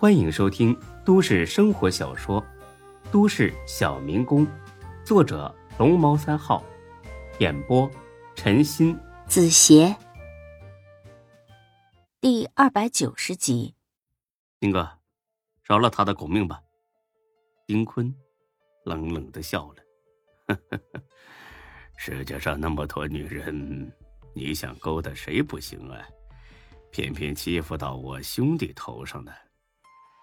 [0.00, 0.74] 欢迎收听
[1.04, 2.40] 都市生活小说
[3.12, 4.46] 《都市小民工》，
[5.04, 6.64] 作者龙猫三号，
[7.38, 7.86] 演播
[8.34, 9.94] 陈鑫、子邪，
[12.18, 13.74] 第二百九十集。
[14.58, 14.90] 丁哥，
[15.62, 16.62] 饶了他的狗命吧。
[17.66, 18.10] 丁坤
[18.86, 19.84] 冷冷的笑了，
[20.46, 21.02] 呵呵呵，
[21.98, 23.92] 世界上那么多女人，
[24.32, 26.08] 你想勾搭谁不行啊？
[26.90, 29.30] 偏偏欺负到我兄弟头上呢。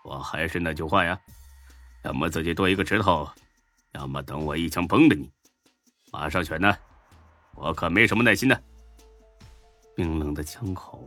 [0.08, 1.20] 我还是那句话呀，
[2.06, 3.30] 要么自己多一个指头，
[3.92, 5.30] 要么等我一枪崩了你。
[6.14, 6.74] 马上选呢，
[7.56, 8.64] 我可没什么耐心的。
[9.98, 11.06] 冰冷的枪口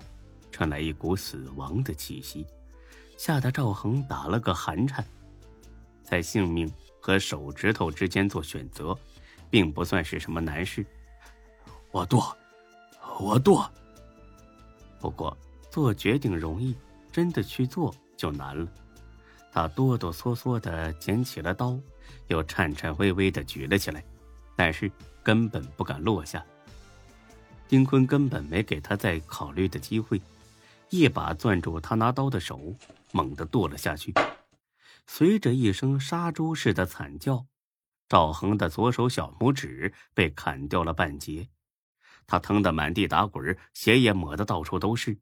[0.52, 2.46] 传来一股死亡的气息，
[3.16, 5.02] 吓得赵恒打了个寒颤。
[6.04, 8.94] 在性命和手指头之间做选择，
[9.48, 10.84] 并不算是什么难事。
[11.90, 12.36] 我剁，
[13.18, 13.68] 我剁。
[15.00, 15.34] 不过。
[15.70, 16.76] 做决定容易，
[17.12, 18.66] 真的去做就难了。
[19.52, 21.78] 他哆哆嗦嗦的捡起了刀，
[22.28, 24.04] 又颤颤巍巍的举了起来，
[24.56, 24.90] 但是
[25.22, 26.44] 根本不敢落下。
[27.66, 30.20] 丁坤根本没给他再考虑的机会，
[30.88, 32.74] 一把攥住他拿刀的手，
[33.12, 34.14] 猛地剁了下去。
[35.06, 37.46] 随着一声杀猪似的惨叫，
[38.08, 41.48] 赵恒的左手小拇指被砍掉了半截，
[42.26, 45.18] 他疼得满地打滚，血也抹得到处都是。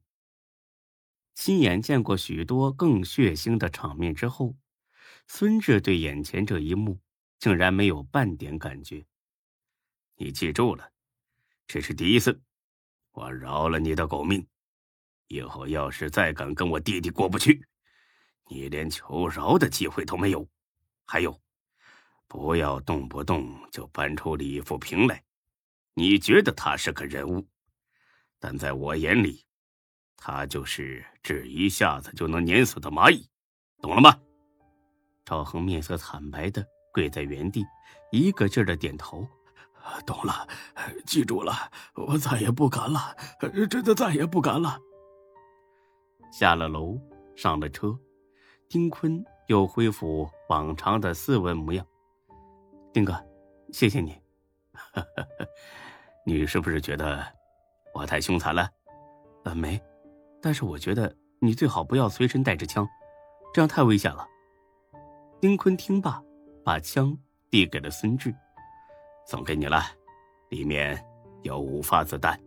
[1.41, 4.57] 亲眼见过许多更血腥的场面之后，
[5.25, 6.99] 孙志对眼前这一幕
[7.39, 9.05] 竟然没有半点感觉。
[10.17, 10.91] 你记住了，
[11.65, 12.41] 这是第一次，
[13.11, 14.45] 我饶了你的狗命。
[15.29, 17.65] 以后要是再敢跟我弟弟过不去，
[18.49, 20.45] 你连求饶的机会都没有。
[21.05, 21.41] 还有，
[22.27, 25.23] 不要动不动就搬出李富平来。
[25.93, 27.47] 你觉得他是个人物，
[28.39, 29.45] 但在我眼里。
[30.19, 33.27] 他就是只一下子就能碾死的蚂蚁，
[33.81, 34.15] 懂了吗？
[35.25, 37.65] 赵恒面色惨白的跪在原地，
[38.11, 39.27] 一个劲儿的点头
[40.05, 40.47] ：“懂了，
[41.05, 41.53] 记住了，
[41.95, 43.15] 我再也不敢了，
[43.69, 44.77] 真的再也不敢了。”
[46.31, 46.99] 下了楼，
[47.35, 47.97] 上了车，
[48.67, 51.85] 丁坤又恢复往常的斯文模样
[52.93, 53.15] ：“丁哥，
[53.71, 54.19] 谢谢你。
[56.25, 57.25] 你是不是觉得
[57.93, 58.69] 我太凶残了
[59.45, 59.79] ？”“呃，没。”
[60.41, 62.87] 但是我觉得你最好不要随身带着枪，
[63.53, 64.27] 这样太危险了。
[65.41, 66.21] 丁坤听罢，
[66.63, 67.17] 把枪
[67.49, 68.33] 递给了孙志，
[69.25, 69.81] 送给你了，
[70.49, 71.03] 里面
[71.43, 72.39] 有五发子弹。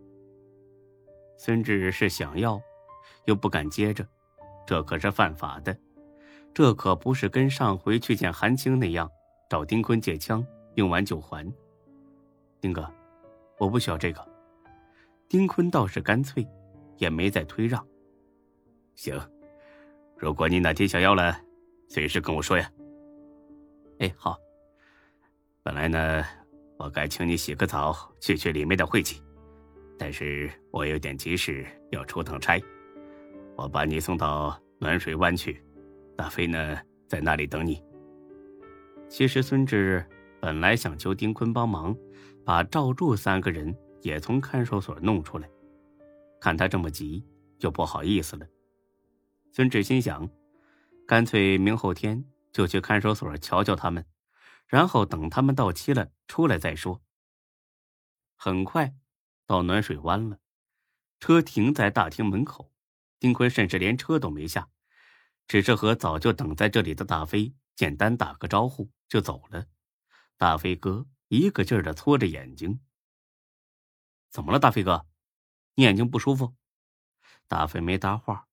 [1.37, 2.61] 孙志是想要，
[3.25, 4.07] 又不敢接着，
[4.65, 5.75] 这可是犯法的，
[6.53, 9.09] 这可不是跟上回去见韩青那样
[9.49, 10.45] 找丁坤借枪，
[10.75, 11.51] 用完就还。
[12.61, 12.89] 丁哥，
[13.57, 14.25] 我不需要这个。
[15.27, 16.47] 丁坤倒是干脆。
[16.97, 17.85] 也没再推让。
[18.95, 19.19] 行，
[20.17, 21.35] 如果你哪天想要了，
[21.87, 22.71] 随时跟我说呀。
[23.99, 24.37] 哎，好。
[25.63, 26.25] 本来呢，
[26.77, 29.21] 我该请你洗个澡，去去里面的晦气，
[29.97, 32.61] 但是我有点急事要出趟差，
[33.55, 35.63] 我把你送到暖水湾去，
[36.17, 36.77] 大飞呢
[37.07, 37.81] 在那里等你。
[39.07, 40.05] 其实孙志
[40.41, 41.95] 本来想求丁坤帮忙，
[42.43, 45.49] 把赵柱三个人也从看守所弄出来。
[46.43, 47.25] 看他这么急，
[47.57, 48.45] 就不好意思了。
[49.53, 50.29] 孙志心想，
[51.07, 54.05] 干脆明后天就去看守所瞧瞧他们，
[54.67, 57.01] 然后等他们到期了出来再说。
[58.35, 58.93] 很快，
[59.47, 60.39] 到暖水湾了，
[61.21, 62.73] 车停在大厅门口，
[63.21, 64.67] 丁坤甚至连车都没下，
[65.47, 69.67] 只是和早就等在这里的大飞简单打个招呼就走了。
[70.35, 72.81] 大飞哥一个劲儿的搓着眼睛
[74.29, 75.05] ：“怎么了，大飞哥？”
[75.75, 76.53] 你眼睛不舒服？
[77.47, 78.47] 大飞没搭话，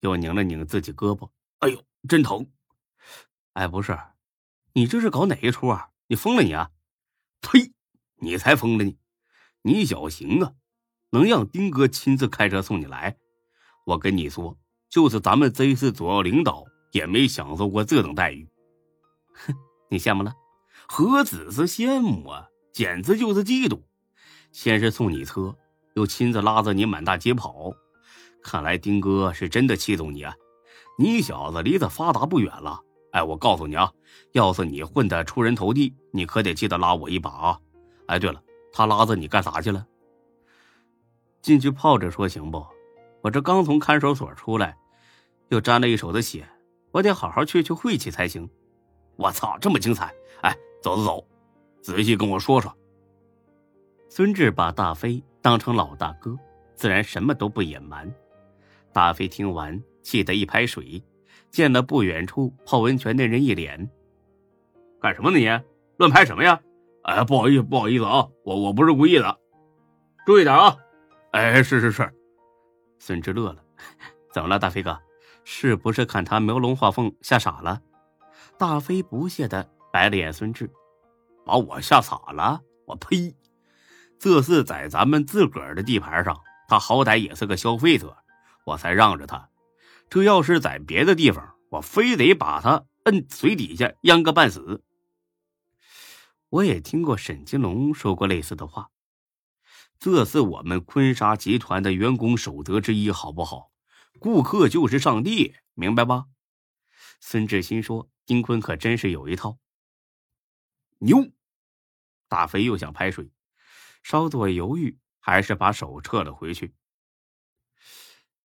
[0.00, 1.30] 又拧了拧自己胳膊。
[1.58, 2.50] 哎呦，真疼！
[3.54, 3.98] 哎，不是，
[4.72, 5.90] 你这是搞哪一出啊？
[6.06, 6.70] 你疯了你啊？
[7.40, 7.72] 呸！
[8.16, 8.98] 你才疯了你！
[9.62, 10.52] 你小行啊，
[11.10, 13.16] 能让丁哥亲自开车送你来？
[13.86, 14.58] 我跟你说，
[14.88, 18.48] 就是咱们这次主要领导也没享受过这等待遇。
[19.34, 19.54] 哼，
[19.90, 20.34] 你羡慕了？
[20.88, 23.82] 何止是羡慕啊，简直就是嫉妒！
[24.52, 25.56] 先是送你车。
[25.94, 27.72] 又亲自拉着你满大街跑，
[28.42, 30.34] 看来丁哥是真的器重你啊！
[30.98, 32.80] 你小子离得发达不远了。
[33.12, 33.90] 哎，我告诉你啊，
[34.32, 37.60] 要是你混得出人头地，你可得记得拉我一把啊！
[38.06, 38.40] 哎，对了，
[38.72, 39.84] 他拉着你干啥去了？
[41.42, 42.64] 进去泡着说行不？
[43.22, 44.76] 我这刚从看守所出来，
[45.48, 46.48] 又沾了一手的血，
[46.92, 48.48] 我得好好去去晦气才行。
[49.16, 50.14] 我操，这么精彩！
[50.42, 51.26] 哎，走走走，
[51.82, 52.72] 仔细跟我说说。
[54.08, 55.22] 孙志把大飞。
[55.42, 56.36] 当成老大哥，
[56.74, 58.12] 自然什么都不隐瞒。
[58.92, 61.02] 大飞听完，气得一拍水，
[61.50, 63.88] 见了不远处泡温泉的人一脸
[65.00, 65.46] ：“干什么呢你？
[65.96, 66.60] 乱拍什么呀
[67.04, 69.38] ？”“哎，不好意思，不好意思啊，我我不是故意的，
[70.26, 70.76] 注意点啊
[71.32, 72.12] ！”“哎，是是是。”
[72.98, 73.64] 孙志乐了
[74.34, 74.98] ：“怎么了，大飞哥？
[75.44, 77.80] 是不是看他描龙画凤吓傻了？”
[78.58, 80.70] 大飞不屑的白了眼孙志
[81.46, 82.60] ：“把我吓傻了？
[82.84, 83.34] 我呸！
[84.20, 88.18] 这是在咱们自个儿的地盘上，他好歹也是个消费者，
[88.66, 89.48] 我才让着他。”
[90.10, 94.82] 这要是在别的地方，我非得把他摁水底下淹个半死。
[96.48, 98.90] 我也听过沈金龙说过类似的话，
[99.98, 103.70] 这是我们坤沙集团的员工守则之一，好不好？
[104.18, 106.26] 顾客就是上帝，明白吧？
[107.20, 109.58] 孙志新说：“丁坤可真是有一套。”
[110.98, 111.30] 牛！
[112.28, 113.30] 大飞又想拍水，
[114.02, 116.74] 稍作犹豫，还是把手撤了回去。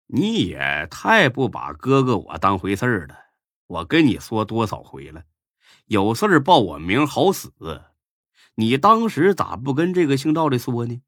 [0.08, 3.16] 你也太不把哥哥我当回事儿了！
[3.68, 5.24] 我跟你说多少回了，
[5.86, 7.50] 有事儿报我名好使。
[8.56, 11.02] 你当时咋不跟这个姓赵的说呢？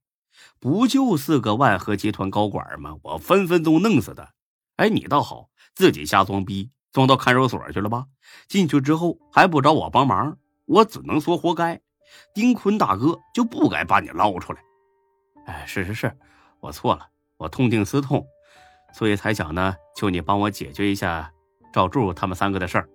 [0.59, 2.95] 不就是个万和集团高管吗？
[3.03, 4.33] 我分分钟弄死他！
[4.77, 8.07] 哎，你倒好，自己瞎装逼，装到看守所去了吧？
[8.47, 11.81] 进去之后还不找我帮忙，我只能说活该。
[12.33, 14.59] 丁坤大哥就不该把你捞出来。
[15.45, 16.11] 哎，是是是，
[16.59, 17.07] 我错了，
[17.37, 18.25] 我痛定思痛。
[18.93, 21.31] 所以才想呢，求你帮我解决一下
[21.73, 22.89] 赵柱他们三个的事儿。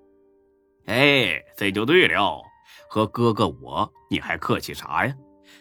[0.86, 2.40] 哎，这就对了，
[2.88, 5.14] 和哥哥我，你还客气啥呀？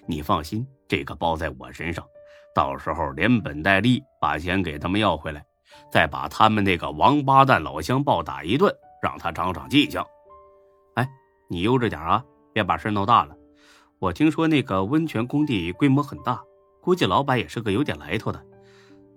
[0.05, 2.05] 你放心，这个包在我身上，
[2.53, 5.43] 到时候连本带利把钱给他们要回来，
[5.91, 10.01] 再把他们那个王八蛋老乡暴打一顿，让他长长记性。
[10.95, 11.09] 哎，
[11.49, 13.35] 你悠着点啊，别把事闹大了。
[13.99, 16.43] 我听说那个温泉工地规模很大，
[16.81, 18.43] 估计老板也是个有点来头的。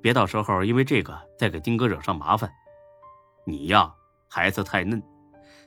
[0.00, 2.50] 别到时候因为这个再给丁哥惹上麻烦，
[3.44, 3.93] 你呀
[4.27, 5.03] 孩子太嫩，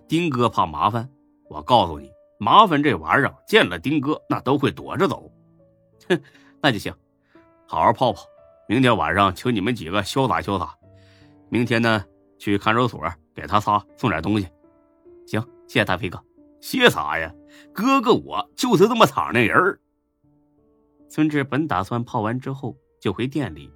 [0.08, 1.08] 丁哥怕麻烦。
[1.48, 5.32] 我告诉你，麻烦这玩意儿见了丁哥那都会躲着走。
[6.10, 6.20] 哼，
[6.60, 6.92] 那就行，
[7.68, 8.24] 好好泡泡。
[8.68, 10.76] 明天晚上请你们几个潇洒潇洒。
[11.50, 12.04] 明天呢
[12.40, 13.00] 去看守所
[13.36, 14.48] 给他仨送点东西。
[15.28, 16.20] 行，谢谢大飞哥。
[16.64, 17.30] 谢啥呀？
[17.74, 19.82] 哥哥我就是这么敞亮人儿。
[21.10, 23.70] 孙志本打算泡完之后就回店里。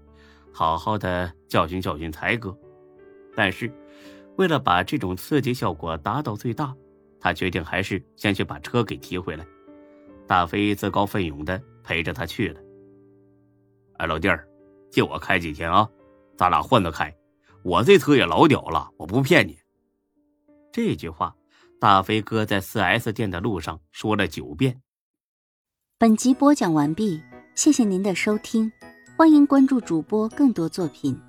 [0.54, 2.58] 好好的教训教训才哥，
[3.36, 3.70] 但是
[4.38, 6.74] 为了把这种刺激效果达到最大，
[7.20, 9.46] 他决定还是先去把车给提回来。
[10.26, 12.60] 大飞自告奋勇的陪着他去了。
[13.98, 14.48] 哎，老弟儿，
[14.90, 15.88] 借我开几天啊，
[16.38, 17.14] 咱俩换着开。
[17.64, 19.58] 我这车也老屌了，我不骗你。
[20.72, 21.36] 这句话，
[21.80, 24.82] 大飞哥在四 S 店的路上说了九遍。
[26.00, 27.22] 本集播讲完毕，
[27.56, 28.72] 谢谢您的收听。
[29.16, 31.20] 欢迎关注主播更多作品。